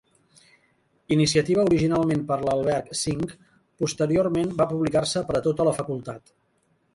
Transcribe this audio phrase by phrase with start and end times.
[1.15, 3.29] Iniciativa originalment per l'alberg-V,
[3.85, 6.35] posteriorment va publicar-se per a tota la facultat.